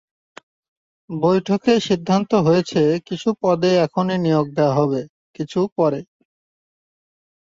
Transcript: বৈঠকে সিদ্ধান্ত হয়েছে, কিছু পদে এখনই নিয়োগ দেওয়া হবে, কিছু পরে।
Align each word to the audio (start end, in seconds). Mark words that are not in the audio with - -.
বৈঠকে 1.09 1.73
সিদ্ধান্ত 1.79 2.31
হয়েছে, 2.47 2.81
কিছু 3.07 3.29
পদে 3.41 3.71
এখনই 3.85 4.17
নিয়োগ 4.17 4.47
দেওয়া 4.57 4.73
হবে, 4.73 5.01
কিছু 5.35 5.59
পরে। 5.77 5.99